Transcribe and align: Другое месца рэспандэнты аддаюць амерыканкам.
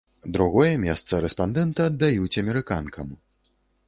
Другое 0.35 0.69
месца 0.85 1.19
рэспандэнты 1.25 1.85
аддаюць 1.89 2.39
амерыканкам. 2.43 3.13